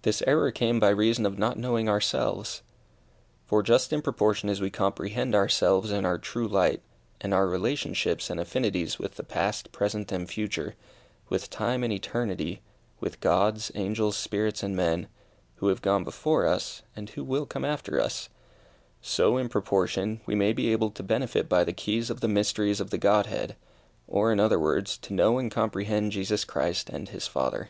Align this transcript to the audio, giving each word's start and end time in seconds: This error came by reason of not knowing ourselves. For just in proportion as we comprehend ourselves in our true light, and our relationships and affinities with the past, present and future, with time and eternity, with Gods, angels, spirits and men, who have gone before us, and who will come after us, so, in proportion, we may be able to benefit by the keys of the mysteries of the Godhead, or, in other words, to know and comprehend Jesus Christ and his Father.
This 0.00 0.22
error 0.26 0.50
came 0.50 0.80
by 0.80 0.88
reason 0.88 1.26
of 1.26 1.38
not 1.38 1.58
knowing 1.58 1.90
ourselves. 1.90 2.62
For 3.44 3.62
just 3.62 3.92
in 3.92 4.00
proportion 4.00 4.48
as 4.48 4.62
we 4.62 4.70
comprehend 4.70 5.34
ourselves 5.34 5.90
in 5.92 6.06
our 6.06 6.16
true 6.16 6.48
light, 6.48 6.80
and 7.20 7.34
our 7.34 7.46
relationships 7.46 8.30
and 8.30 8.40
affinities 8.40 8.98
with 8.98 9.16
the 9.16 9.22
past, 9.24 9.70
present 9.70 10.10
and 10.10 10.26
future, 10.26 10.74
with 11.28 11.50
time 11.50 11.84
and 11.84 11.92
eternity, 11.92 12.62
with 12.98 13.20
Gods, 13.20 13.70
angels, 13.74 14.16
spirits 14.16 14.62
and 14.62 14.74
men, 14.74 15.06
who 15.56 15.68
have 15.68 15.82
gone 15.82 16.02
before 16.02 16.46
us, 16.46 16.80
and 16.96 17.10
who 17.10 17.22
will 17.22 17.44
come 17.44 17.66
after 17.66 18.00
us, 18.00 18.30
so, 19.02 19.36
in 19.36 19.50
proportion, 19.50 20.22
we 20.24 20.34
may 20.34 20.54
be 20.54 20.72
able 20.72 20.90
to 20.92 21.02
benefit 21.02 21.46
by 21.46 21.62
the 21.62 21.74
keys 21.74 22.08
of 22.08 22.20
the 22.20 22.26
mysteries 22.26 22.80
of 22.80 22.88
the 22.88 22.96
Godhead, 22.96 23.54
or, 24.06 24.32
in 24.32 24.40
other 24.40 24.58
words, 24.58 24.96
to 24.96 25.12
know 25.12 25.36
and 25.36 25.50
comprehend 25.50 26.12
Jesus 26.12 26.46
Christ 26.46 26.88
and 26.88 27.10
his 27.10 27.26
Father. 27.26 27.68